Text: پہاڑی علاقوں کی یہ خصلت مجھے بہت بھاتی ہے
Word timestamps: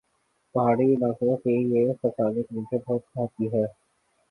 پہاڑی 0.55 0.85
علاقوں 0.93 1.35
کی 1.37 1.55
یہ 1.73 1.93
خصلت 2.01 2.51
مجھے 2.53 2.77
بہت 2.79 3.01
بھاتی 3.13 3.53
ہے 3.53 3.65